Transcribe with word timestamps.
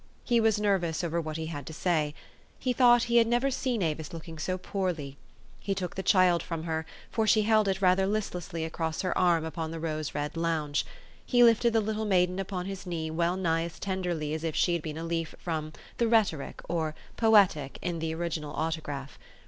He 0.23 0.39
was 0.39 0.59
nervous 0.59 1.03
over 1.03 1.21
what 1.21 1.37
he 1.37 1.45
had 1.45 1.67
to 1.67 1.73
say. 1.73 2.15
He 2.57 2.73
thought 2.73 3.03
he 3.03 3.17
had 3.17 3.27
never 3.27 3.51
seen 3.51 3.83
Avis 3.83 4.11
looking 4.13 4.39
so 4.39 4.57
poor 4.57 4.91
312 4.91 4.95
THE 4.95 5.21
STORY 5.21 5.29
OF 5.29 5.55
AVIS. 5.59 5.61
ly. 5.61 5.63
He 5.63 5.75
took 5.75 5.95
the 5.95 6.11
child 6.11 6.41
from 6.41 6.63
her, 6.63 6.85
for 7.11 7.27
she 7.27 7.43
held 7.43 7.67
it 7.67 7.83
rather 7.83 8.07
listlessly 8.07 8.65
across 8.65 9.03
her 9.03 9.15
arm 9.15 9.45
upon 9.45 9.69
the 9.69 9.79
rose 9.79 10.15
red 10.15 10.35
lounge: 10.35 10.87
he 11.23 11.43
lifted 11.43 11.73
the 11.73 11.81
little 11.81 12.05
maiden 12.05 12.39
upon 12.39 12.65
his 12.65 12.87
knee 12.87 13.11
well 13.11 13.37
nigh 13.37 13.61
as 13.65 13.77
tenderly 13.77 14.33
as 14.33 14.43
if 14.43 14.55
she 14.55 14.73
had 14.73 14.81
been 14.81 14.97
a 14.97 15.03
leaf 15.03 15.35
from 15.37 15.71
the" 15.99 16.07
Rhetoric 16.07 16.61
"or" 16.67 16.95
Poetic" 17.15 17.77
in 17.83 17.99
the 17.99 18.15
original 18.15 18.53
auto 18.55 18.81
graph. 18.81 19.19